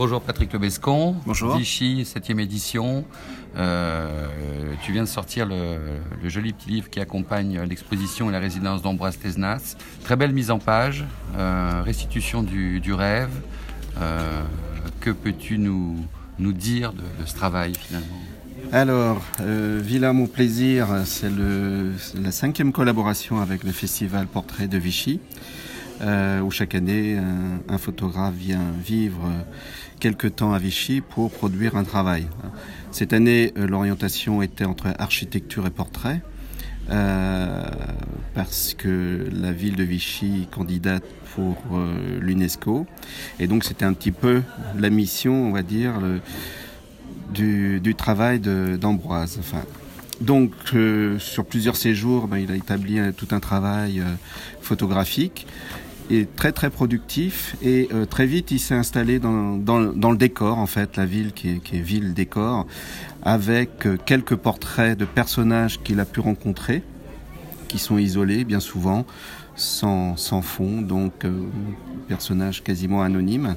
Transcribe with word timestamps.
Bonjour 0.00 0.22
Patrick 0.22 0.50
Lebescon. 0.54 1.14
Bonjour. 1.26 1.58
Vichy, 1.58 2.04
7e 2.04 2.40
édition. 2.40 3.04
Euh, 3.58 4.26
tu 4.82 4.92
viens 4.92 5.02
de 5.02 5.06
sortir 5.06 5.44
le, 5.44 5.76
joli 6.26 6.54
petit 6.54 6.70
livre 6.70 6.88
qui 6.88 7.00
accompagne 7.00 7.60
l'exposition 7.68 8.30
et 8.30 8.32
la 8.32 8.38
résidence 8.38 8.80
d'Ambroise 8.80 9.18
Tesnas. 9.18 9.76
Très 10.02 10.16
belle 10.16 10.32
mise 10.32 10.50
en 10.50 10.58
page, 10.58 11.04
euh, 11.36 11.82
restitution 11.84 12.42
du, 12.42 12.94
rêve. 12.94 13.28
Euh, 14.00 14.42
que 15.00 15.10
peux-tu 15.10 15.58
nous, 15.58 15.98
nous 16.38 16.54
dire 16.54 16.94
de, 16.94 17.26
ce 17.26 17.34
travail 17.34 17.74
finalement? 17.74 18.16
Alors, 18.72 19.20
Villa 19.38 20.14
Mon 20.14 20.28
Plaisir, 20.28 20.88
c'est 21.04 21.30
la 22.14 22.32
cinquième 22.32 22.72
collaboration 22.72 23.42
avec 23.42 23.64
le 23.64 23.72
festival 23.72 24.28
Portrait 24.28 24.66
de 24.66 24.78
Vichy. 24.78 25.20
Euh, 26.02 26.40
où 26.40 26.50
chaque 26.50 26.74
année 26.74 27.18
un, 27.68 27.76
photographe 27.76 28.34
vient 28.34 28.72
vivre 28.82 29.20
quelques 29.98 30.36
temps 30.36 30.54
à 30.54 30.58
Vichy 30.58 31.02
pour 31.02 31.30
produire 31.30 31.76
un 31.76 31.84
travail. 31.84 32.26
Cette 32.90 33.12
année, 33.12 33.52
euh, 33.58 33.66
l'orientation 33.66 34.40
était 34.40 34.64
entre 34.64 34.94
architecture 34.98 35.66
et 35.66 35.70
portrait. 35.70 36.22
Euh, 36.88 37.62
parce 38.34 38.74
que 38.74 39.28
la 39.30 39.52
ville 39.52 39.76
de 39.76 39.84
Vichy 39.84 40.48
candidate 40.50 41.04
pour 41.34 41.56
l'UNESCO. 42.20 42.86
Et 43.38 43.46
donc 43.46 43.62
c'était 43.62 43.84
un 43.84 43.92
petit 43.92 44.10
peu 44.10 44.42
la 44.76 44.90
mission, 44.90 45.48
on 45.48 45.52
va 45.52 45.62
dire, 45.62 45.92
du, 47.32 47.94
travail 47.96 48.40
d'Ambroise. 48.40 49.38
donc 50.20 50.52
sur 51.18 51.44
plusieurs 51.44 51.76
séjours, 51.76 52.26
ben, 52.26 52.38
il 52.38 52.50
a 52.50 52.56
établi 52.56 52.98
tout 53.16 53.28
un 53.30 53.40
travail 53.40 54.02
photographique 54.60 55.46
est 56.16 56.36
très 56.36 56.52
très 56.52 56.70
productif 56.70 57.56
et 57.62 57.88
euh, 57.92 58.04
très 58.04 58.26
vite 58.26 58.50
il 58.50 58.58
s'est 58.58 58.74
installé 58.74 59.18
dans, 59.18 59.56
dans, 59.56 60.10
le 60.10 60.16
décor 60.16 60.58
en 60.58 60.66
fait, 60.66 60.96
la 60.96 61.06
ville 61.06 61.32
qui 61.32 61.50
est, 61.50 61.58
qui 61.58 61.76
est 61.76 61.80
ville 61.80 62.14
décor, 62.14 62.66
avec 63.22 63.86
euh, 63.86 63.96
quelques 64.04 64.36
portraits 64.36 64.98
de 64.98 65.04
personnages 65.04 65.80
qu'il 65.82 66.00
a 66.00 66.04
pu 66.04 66.20
rencontrer, 66.20 66.82
qui 67.70 67.78
sont 67.78 67.98
isolés 67.98 68.42
bien 68.44 68.58
souvent, 68.58 69.06
sans, 69.54 70.16
sans 70.16 70.42
fond, 70.42 70.82
donc 70.82 71.24
euh, 71.24 71.30
personnage 72.08 72.64
quasiment 72.64 73.00
anonyme. 73.02 73.54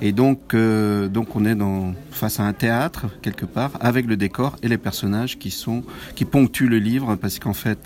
Et 0.00 0.12
donc, 0.12 0.54
euh, 0.54 1.08
donc 1.08 1.36
on 1.36 1.44
est 1.44 1.54
dans, 1.54 1.92
face 2.10 2.40
à 2.40 2.44
un 2.44 2.54
théâtre 2.54 3.02
quelque 3.20 3.44
part 3.44 3.72
avec 3.80 4.06
le 4.06 4.16
décor 4.16 4.56
et 4.62 4.68
les 4.68 4.78
personnages 4.78 5.38
qui 5.38 5.50
sont 5.50 5.82
qui 6.16 6.24
ponctuent 6.24 6.70
le 6.70 6.78
livre 6.78 7.16
parce 7.16 7.38
qu'en 7.38 7.52
fait 7.52 7.78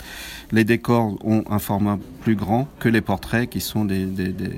les 0.53 0.63
décors 0.63 1.17
ont 1.25 1.43
un 1.49 1.59
format 1.59 1.97
plus 2.23 2.37
grand 2.37 2.69
que 2.79 2.87
les 2.87 3.01
portraits 3.01 3.49
qui 3.49 3.59
sont 3.59 3.83
des, 3.83 4.05
des, 4.05 4.29
des, 4.29 4.53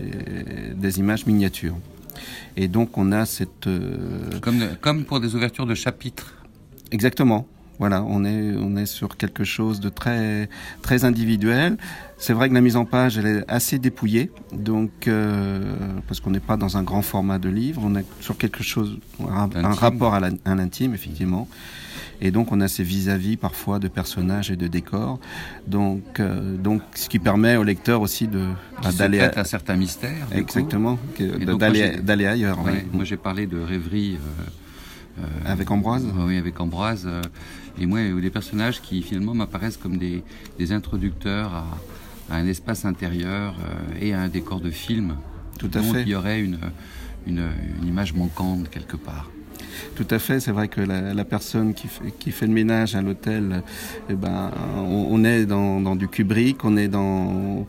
des 0.76 1.00
images 1.00 1.26
miniatures. 1.26 1.78
Et 2.58 2.68
donc 2.68 2.96
on 2.96 3.12
a 3.12 3.26
cette 3.26 3.66
euh, 3.66 4.40
comme 4.42 4.62
comme 4.82 5.04
pour 5.06 5.20
des 5.20 5.34
ouvertures 5.34 5.66
de 5.66 5.76
chapitres. 5.76 6.36
Exactement. 6.92 7.48
Voilà, 7.80 8.04
on 8.04 8.26
est, 8.26 8.56
on 8.58 8.76
est 8.76 8.88
sur 8.88 9.18
quelque 9.18 9.44
chose 9.44 9.80
de 9.80 9.90
très, 9.90 10.50
très 10.82 11.06
individuel. 11.06 11.78
C'est 12.18 12.34
vrai 12.34 12.50
que 12.50 12.54
la 12.56 12.62
mise 12.62 12.76
en 12.76 12.86
page, 12.86 13.20
elle 13.20 13.28
est 13.28 13.44
assez 13.48 13.78
dépouillée, 13.78 14.32
donc 14.52 15.08
euh, 15.08 15.76
parce 16.08 16.20
qu'on 16.20 16.32
n'est 16.32 16.40
pas 16.40 16.58
dans 16.58 16.78
un 16.78 16.84
grand 16.84 17.04
format 17.04 17.38
de 17.38 17.50
livre, 17.50 17.82
on 17.86 17.96
est 17.96 18.06
sur 18.20 18.38
quelque 18.38 18.64
chose, 18.64 18.98
un, 19.30 19.74
rapport 19.74 20.16
à 20.16 20.56
l'intime, 20.56 20.96
effectivement. 20.96 21.48
Et 22.20 22.32
donc 22.32 22.52
on 22.52 22.62
a 22.62 22.68
ces 22.68 22.82
vis-à-vis 22.82 23.38
parfois 23.38 23.78
de 23.78 23.88
personnages 23.88 24.50
et 24.50 24.56
de 24.56 24.66
décors, 24.66 25.20
donc, 25.68 26.20
euh, 26.20 26.58
donc 26.58 26.82
ce 26.96 27.10
qui 27.10 27.20
permet 27.20 27.58
au 27.58 27.64
lecteur 27.64 28.02
aussi 28.02 28.28
de 28.28 28.48
d'aller 28.98 29.20
à 29.20 29.32
un 29.36 29.44
certain 29.44 29.76
mystère. 29.76 30.26
Exactement, 30.32 30.98
d'aller 31.60 32.26
ailleurs. 32.26 32.58
Moi 32.92 33.04
j'ai 33.04 33.18
parlé 33.18 33.46
de 33.46 33.60
rêverie. 33.60 34.16
Euh, 34.16 34.44
avec 35.46 35.72
Ambroise 35.72 36.06
Oui, 36.18 36.38
avec 36.38 36.60
Ambroise. 36.60 37.06
Euh, 37.08 37.22
et 37.80 37.86
moi, 37.86 38.00
des 38.20 38.30
personnages 38.30 38.82
qui 38.82 39.02
finalement 39.02 39.34
m'apparaissent 39.34 39.78
comme 39.78 39.98
des, 39.98 40.24
introducteurs 40.72 41.54
à, 41.54 41.66
un 42.30 42.46
espace 42.48 42.86
intérieur 42.86 43.56
euh, 43.60 44.00
et 44.02 44.14
à 44.14 44.22
un 44.22 44.28
décor 44.28 44.60
de 44.60 44.72
film. 44.72 45.16
Tout 45.58 45.72
à 45.74 45.82
fait. 45.82 46.04
Il 46.04 46.10
y 46.10 46.16
aurait 46.16 46.42
une, 46.42 46.60
une 47.26 47.50
image 47.86 48.14
manquante 48.14 48.70
quelque 48.70 48.98
part. 48.98 49.30
Tout 49.96 50.08
à 50.10 50.20
fait, 50.20 50.40
c'est 50.40 50.52
vrai 50.52 50.68
que 50.68 50.82
la, 50.82 51.26
personne 51.26 51.74
qui 51.74 51.88
fait, 51.88 52.12
qui 52.20 52.32
fait, 52.32 52.48
le 52.48 52.54
ménage 52.54 52.96
à 52.96 53.02
l'hôtel, 53.02 53.64
eh 54.10 54.14
ben, 54.14 54.52
on, 54.78 55.24
est 55.24 55.46
dans, 55.46 55.96
du 55.96 56.08
Kubrick, 56.08 56.64
on 56.64 56.78
est 56.78 56.88
dans, 56.88 57.66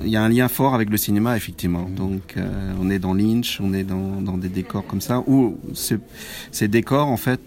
il 0.00 0.08
y 0.08 0.16
a 0.16 0.22
un 0.22 0.28
lien 0.28 0.48
fort 0.48 0.74
avec 0.74 0.90
le 0.90 0.96
cinéma 0.96 1.36
effectivement. 1.36 1.88
Donc, 1.88 2.34
euh, 2.36 2.72
on 2.80 2.90
est 2.90 2.98
dans 2.98 3.14
Lynch, 3.14 3.60
on 3.60 3.72
est 3.72 3.84
dans, 3.84 4.36
des 4.38 4.48
décors 4.48 4.86
comme 4.86 5.00
ça 5.00 5.22
où 5.26 5.58
ces 5.74 6.68
décors 6.68 7.08
en 7.08 7.16
fait, 7.16 7.40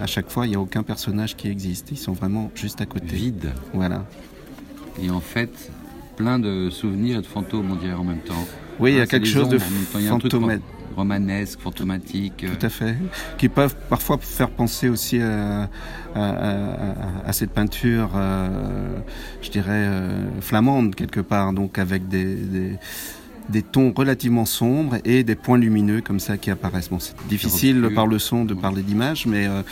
à 0.00 0.06
chaque 0.06 0.30
fois, 0.30 0.46
il 0.46 0.50
n'y 0.50 0.56
a 0.56 0.60
aucun 0.60 0.82
personnage 0.82 1.36
qui 1.36 1.48
existe. 1.48 1.90
Ils 1.90 1.98
sont 1.98 2.12
vraiment 2.12 2.50
juste 2.54 2.80
à 2.80 2.86
côté. 2.86 3.16
Vide. 3.16 3.52
Voilà. 3.74 4.06
Et 5.02 5.10
en 5.10 5.20
fait, 5.20 5.70
plein 6.16 6.38
de 6.38 6.70
souvenirs 6.70 7.18
et 7.18 7.22
de 7.22 7.26
fantômes, 7.26 7.70
on 7.70 7.76
dirait 7.76 7.94
en 7.94 8.04
même 8.04 8.20
temps. 8.20 8.46
Oui, 8.78 8.92
il 8.92 8.98
y 8.98 9.00
a 9.00 9.06
quelque 9.06 9.26
chose 9.26 9.48
de 9.48 9.58
fantomatique 9.58 10.62
romanesque, 10.96 11.60
fantomatique. 11.60 12.44
Tout 12.46 12.66
à 12.66 12.68
fait. 12.68 12.96
Qui 13.38 13.48
peuvent 13.48 13.76
parfois 13.88 14.18
faire 14.18 14.50
penser 14.50 14.88
aussi 14.88 15.20
à, 15.20 15.68
cette 17.32 17.50
peinture, 17.52 18.10
euh, 18.16 18.98
je 19.40 19.50
dirais, 19.50 19.70
euh, 19.70 20.40
flamande 20.40 20.94
quelque 20.94 21.20
part, 21.20 21.52
donc 21.52 21.78
avec 21.78 22.08
des, 22.08 22.36
des, 23.48 23.62
tons 23.62 23.92
relativement 23.96 24.44
sombres 24.44 24.96
et 25.04 25.22
des 25.22 25.36
points 25.36 25.58
lumineux 25.58 26.00
comme 26.00 26.20
ça 26.20 26.36
qui 26.36 26.50
apparaissent. 26.50 26.90
Bon, 26.90 26.98
c'est 26.98 27.14
difficile 27.28 27.88
par 27.94 28.06
le 28.06 28.18
son 28.18 28.44
de 28.44 28.54
parler 28.54 28.82
d'image, 28.82 29.26
mais 29.26 29.46
euh, 29.46 29.62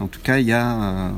en 0.00 0.06
tout 0.06 0.20
cas, 0.20 0.38
il 0.38 0.46
y 0.46 0.52
a 0.52 1.12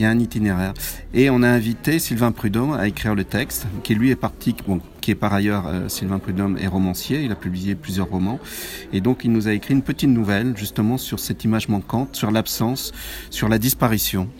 il 0.00 0.04
y 0.04 0.06
a 0.06 0.10
un 0.10 0.18
itinéraire. 0.18 0.72
Et 1.12 1.28
on 1.28 1.42
a 1.42 1.48
invité 1.48 1.98
Sylvain 1.98 2.32
Prudhomme 2.32 2.72
à 2.72 2.88
écrire 2.88 3.14
le 3.14 3.24
texte, 3.24 3.66
qui 3.82 3.94
lui 3.94 4.10
est 4.10 4.16
parti, 4.16 4.56
bon, 4.66 4.80
qui 5.02 5.10
est 5.10 5.14
par 5.14 5.34
ailleurs 5.34 5.66
euh, 5.66 5.88
Sylvain 5.88 6.18
Prudhomme 6.18 6.56
est 6.56 6.66
romancier, 6.66 7.22
il 7.22 7.32
a 7.32 7.34
publié 7.34 7.74
plusieurs 7.74 8.08
romans, 8.08 8.40
et 8.94 9.02
donc 9.02 9.24
il 9.24 9.30
nous 9.30 9.46
a 9.46 9.52
écrit 9.52 9.74
une 9.74 9.82
petite 9.82 10.08
nouvelle 10.08 10.56
justement 10.56 10.96
sur 10.96 11.18
cette 11.18 11.44
image 11.44 11.68
manquante, 11.68 12.16
sur 12.16 12.30
l'absence, 12.30 12.92
sur 13.28 13.50
la 13.50 13.58
disparition. 13.58 14.30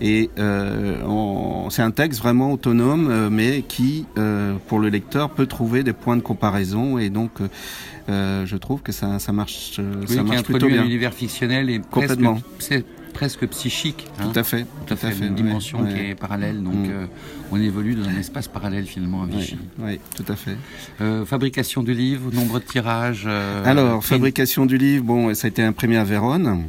Et 0.00 0.30
euh, 0.38 1.00
c'est 1.70 1.82
un 1.82 1.90
texte 1.90 2.20
vraiment 2.20 2.52
autonome, 2.52 3.08
euh, 3.10 3.30
mais 3.30 3.62
qui, 3.66 4.06
euh, 4.16 4.54
pour 4.68 4.78
le 4.78 4.90
lecteur, 4.90 5.30
peut 5.30 5.46
trouver 5.46 5.82
des 5.82 5.92
points 5.92 6.16
de 6.16 6.22
comparaison. 6.22 6.98
Et 6.98 7.10
donc, 7.10 7.30
euh, 8.08 8.46
je 8.46 8.56
trouve 8.56 8.82
que 8.82 8.92
ça, 8.92 9.18
ça 9.18 9.32
marche, 9.32 9.80
oui, 10.08 10.16
ça 10.16 10.22
marche 10.22 10.42
plutôt 10.42 10.68
bien. 10.68 10.82
l'univers 10.82 11.12
fictionnel 11.14 11.70
et 11.70 11.80
complètement 11.80 12.40
presque 12.58 12.84
psychique. 13.26 14.06
Hein. 14.18 14.30
tout 14.32 14.38
à 14.38 14.42
fait, 14.42 14.66
tout, 14.86 14.94
à 14.94 14.96
fait. 14.96 15.26
Une 15.26 15.34
dimension 15.34 15.84
qui 15.84 16.10
est 16.10 16.14
parallèle, 16.14 16.62
donc 16.62 16.74
mm. 16.74 16.90
euh, 16.90 17.06
on 17.50 17.60
évolue 17.60 17.94
dans 17.94 18.08
un 18.08 18.16
espace 18.16 18.48
parallèle 18.48 18.86
finalement 18.86 19.22
à 19.22 19.26
Vichy. 19.26 19.58
Oui, 19.78 19.98
tout 20.16 20.24
à 20.28 20.36
fait. 20.36 20.56
Euh, 21.00 21.24
fabrication 21.24 21.82
du 21.82 21.94
livre, 21.94 22.30
nombre 22.32 22.60
de 22.60 22.64
tirages. 22.64 23.24
Euh, 23.26 23.64
Alors, 23.64 24.04
fabrication 24.04 24.66
du 24.66 24.78
livre, 24.78 25.04
bon, 25.04 25.34
ça 25.34 25.46
a 25.46 25.48
été 25.48 25.62
imprimé 25.62 25.96
à 25.96 26.04
Vérone, 26.04 26.64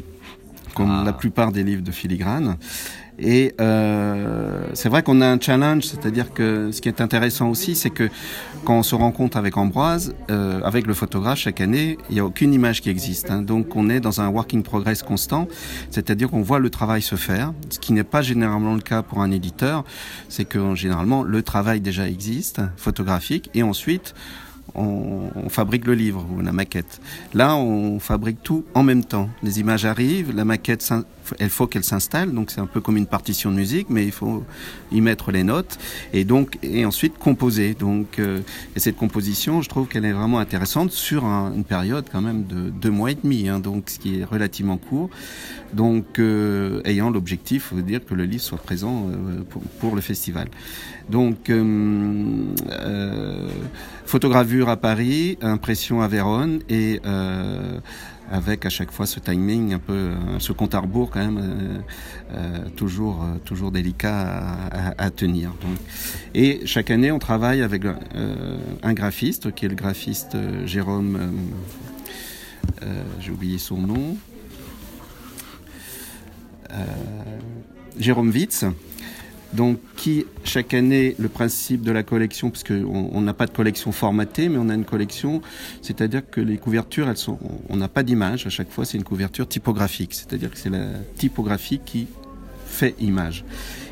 comme 0.74 0.90
ah. 0.92 1.04
la 1.06 1.14
plupart 1.14 1.52
des 1.52 1.64
livres 1.64 1.84
de 1.84 1.92
filigrane. 1.92 2.58
Et 3.20 3.54
euh, 3.60 4.68
c'est 4.74 4.90
vrai 4.90 5.04
qu'on 5.04 5.22
a 5.22 5.28
un 5.28 5.40
challenge, 5.40 5.84
c'est-à-dire 5.84 6.34
que 6.34 6.72
ce 6.72 6.82
qui 6.82 6.88
est 6.88 7.02
intéressant 7.02 7.50
aussi, 7.50 7.76
c'est 7.76 7.90
que 7.90 8.10
quand 8.64 8.78
on 8.80 8.84
se 8.84 8.96
rencontre 8.96 9.38
avec 9.38 9.58
Ambroise, 9.58 10.16
euh, 10.32 10.62
avec 10.64 10.88
le 10.88 10.94
photographe 10.94 11.40
chaque 11.40 11.62
année, 11.62 11.98
il 12.10 12.14
n'y 12.14 12.20
a 12.20 12.26
aucune 12.26 12.54
image 12.54 12.82
qui 12.82 12.90
existe. 12.90 13.30
Hein. 13.30 13.42
Donc 13.42 13.76
on 13.76 13.90
est 13.90 14.00
dans 14.00 14.22
un 14.22 14.30
working 14.30 14.64
progress 14.64 15.04
constant, 15.04 15.48
c'est-à-dire 15.92 16.30
qu'on 16.30 16.42
voit 16.42 16.60
le 16.60 16.70
travail 16.70 17.02
se 17.02 17.16
faire, 17.16 17.54
ce 17.70 17.80
qui 17.80 17.94
n'est 17.94 18.04
pas 18.04 18.22
généralement 18.22 18.74
le 18.74 18.82
cas 18.82 19.02
pour 19.02 19.22
un 19.22 19.32
éditeur, 19.32 19.84
c'est 20.30 20.46
que 20.46 20.76
généralement 20.76 21.24
le 21.24 21.44
travail 21.44 21.82
déjà 21.82 22.08
existe, 22.08 22.62
photographique, 22.78 23.50
et 23.54 23.64
ensuite 23.64 24.14
on, 24.76 25.50
fabrique 25.50 25.86
le 25.86 25.94
livre 25.94 26.26
ou 26.32 26.42
la 26.42 26.52
maquette. 26.52 27.02
Là, 27.34 27.56
on 27.56 28.00
fabrique 28.00 28.44
tout 28.44 28.66
en 28.74 28.84
même 28.84 29.04
temps. 29.04 29.30
Les 29.42 29.60
images 29.60 29.86
arrivent, 29.86 30.36
la 30.36 30.46
maquette, 30.46 30.84
il 31.40 31.50
faut 31.50 31.68
qu'elle 31.68 31.84
s'installe, 31.84 32.32
donc 32.34 32.52
c'est 32.52 32.62
un 32.62 32.66
peu 32.66 32.82
comme 32.82 32.98
une 32.98 33.06
partition 33.06 33.52
de 33.52 33.56
musique, 33.56 33.88
mais 33.90 34.06
il 34.06 34.12
faut 34.12 34.44
y 34.92 35.02
mettre 35.02 35.32
les 35.32 35.44
notes 35.44 35.78
et 36.14 36.24
donc 36.24 36.58
et 36.64 36.86
ensuite 36.86 37.18
composer. 37.18 37.74
Donc, 37.74 38.20
euh, 38.20 38.40
et 38.76 38.80
cette 38.80 38.96
composition, 38.96 39.62
je 39.62 39.70
trouve 39.70 39.88
qu'elle 39.88 40.06
est 40.06 40.12
vraiment 40.12 40.40
intéressante 40.40 40.92
sur 40.92 41.26
une 41.26 41.64
période 41.64 42.06
quand 42.12 42.22
même 42.22 42.46
de 42.46 42.70
deux 42.70 42.92
mois 42.92 43.12
et 43.12 43.18
demi, 43.22 43.48
hein, 43.48 43.60
donc 43.60 43.90
ce 43.90 44.00
qui 44.00 44.20
est 44.20 44.24
relativement 44.24 44.78
court. 44.78 45.10
Donc, 45.74 46.18
euh, 46.18 46.82
ayant 46.86 47.12
l'objectif 47.12 47.74
de 47.74 47.82
dire 47.82 48.04
que 48.04 48.16
le 48.16 48.24
livre 48.24 48.42
soit 48.42 48.58
présent 48.58 49.08
euh, 49.10 49.44
pour, 49.80 49.96
le 49.96 50.02
festival. 50.02 50.48
Donc, 51.10 51.52
photogravure 54.06 54.59
à 54.68 54.76
Paris, 54.76 55.38
impression 55.42 56.02
à 56.02 56.10
Vérone 56.10 56.60
et 56.68 57.00
avec 58.32 58.66
à 58.66 58.70
chaque 58.70 58.92
fois 58.92 59.06
ce 59.06 59.20
timing 59.20 59.74
un 59.74 59.80
peu, 59.80 60.10
ce 60.40 60.52
compte 60.52 60.76
à 60.76 60.80
rebours 60.80 61.10
quand 61.10 61.20
même 61.20 61.84
toujours 62.76 63.24
toujours 63.46 63.72
délicat 63.72 64.70
à, 64.98 65.10
tenir. 65.12 65.52
Et 66.34 66.62
chaque 66.66 66.92
année, 66.92 67.12
on 67.12 67.20
travaille 67.20 67.62
avec 67.62 67.84
un 68.84 68.94
graphiste 68.94 69.54
qui 69.54 69.66
est 69.66 69.70
le 69.70 69.76
graphiste 69.76 70.36
Jérôme 70.66 71.34
j'ai 73.20 73.32
oublié 73.32 73.58
son 73.58 73.78
nom. 73.78 74.18
Jérôme 77.98 78.30
Witz 78.30 78.66
donc 79.54 79.80
qui 79.96 80.26
chaque 80.44 80.74
année 80.74 81.16
le 81.20 81.30
principe 81.30 81.82
de 81.82 81.92
la 81.92 82.04
collection, 82.04 82.50
parce 82.50 82.64
qu'on 82.64 83.22
n'a 83.22 83.34
pas 83.34 83.46
de 83.46 83.52
collection 83.52 83.92
formatée, 83.92 84.50
mais 84.50 84.58
on 84.58 84.70
a 84.70 84.76
une 84.76 84.86
collection, 84.86 85.42
c'est-à-dire 85.82 86.22
que 86.30 86.42
les 86.42 86.58
couvertures, 86.58 87.10
elles 87.10 87.18
sont, 87.18 87.40
on 87.70 87.78
n'a 87.78 87.88
pas 87.88 88.04
d'image 88.04 88.46
à 88.46 88.50
chaque 88.50 88.70
fois, 88.70 88.86
c'est 88.86 88.98
une 88.98 89.04
couverture 89.04 89.48
typographique, 89.48 90.14
c'est-à-dire 90.14 90.52
que 90.52 90.58
c'est 90.58 90.70
la 90.70 90.88
typographie 91.16 91.80
qui 91.84 92.08
fait 92.66 92.96
image. 93.00 93.44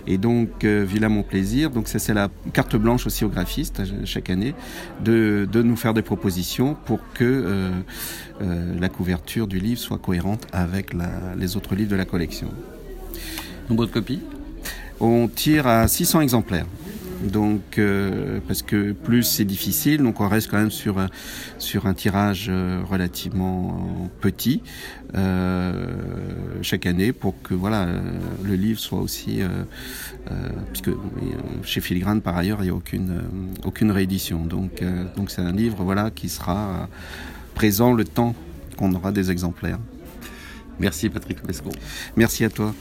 Et 0.05 0.17
donc 0.17 0.63
euh, 0.63 0.85
Villa 0.87 1.09
Mon 1.09 1.23
Plaisir, 1.23 1.69
donc 1.69 1.89
ça 1.89 1.99
c'est 1.99 2.13
la 2.13 2.29
carte 2.53 2.77
blanche 2.77 3.05
aussi 3.05 3.25
aux 3.25 3.29
graphistes 3.29 3.81
chaque 4.05 4.29
année 4.29 4.53
de, 5.03 5.47
de 5.51 5.61
nous 5.61 5.75
faire 5.75 5.93
des 5.93 6.01
propositions 6.01 6.77
pour 6.85 6.99
que 7.13 7.25
euh, 7.25 7.71
euh, 8.41 8.79
la 8.79 8.87
couverture 8.87 9.47
du 9.47 9.59
livre 9.59 9.79
soit 9.79 9.97
cohérente 9.97 10.47
avec 10.53 10.93
la, 10.93 11.09
les 11.37 11.57
autres 11.57 11.75
livres 11.75 11.91
de 11.91 11.97
la 11.97 12.05
collection. 12.05 12.47
Nombre 13.69 13.85
de 13.87 13.91
copies 13.91 14.21
on 14.99 15.27
tire 15.27 15.67
à 15.67 15.87
600 15.87 16.21
exemplaires. 16.21 16.65
Donc, 17.23 17.79
euh, 17.79 18.39
parce 18.47 18.61
que 18.61 18.91
plus 18.91 19.23
c'est 19.23 19.45
difficile, 19.45 20.03
donc 20.03 20.21
on 20.21 20.27
reste 20.27 20.49
quand 20.51 20.57
même 20.57 20.71
sur 20.71 20.99
un, 20.99 21.09
sur 21.57 21.87
un 21.87 21.93
tirage 21.93 22.47
euh, 22.49 22.81
relativement 22.87 24.09
petit 24.21 24.61
euh, 25.15 25.87
chaque 26.61 26.85
année 26.85 27.13
pour 27.13 27.41
que 27.41 27.53
voilà 27.53 27.87
le 28.43 28.55
livre 28.55 28.79
soit 28.79 28.99
aussi, 28.99 29.39
puisque 30.71 30.91
chez 31.63 31.81
Filigrane 31.81 32.21
par 32.21 32.37
ailleurs 32.37 32.59
il 32.61 32.65
n'y 32.65 32.69
a 32.69 32.75
aucune 32.75 33.21
aucune 33.63 33.91
réédition. 33.91 34.45
Donc, 34.45 34.83
donc 35.15 35.31
c'est 35.31 35.41
un 35.41 35.53
livre 35.53 35.83
voilà 35.83 36.11
qui 36.11 36.29
sera 36.29 36.87
présent 37.55 37.93
le 37.93 38.03
temps 38.03 38.35
qu'on 38.75 38.93
aura 38.93 39.11
des 39.11 39.31
exemplaires. 39.31 39.79
Merci 40.79 41.09
Patrick 41.09 41.41
Pesco. 41.41 41.71
Merci 42.15 42.43
à 42.43 42.49
toi. 42.49 42.73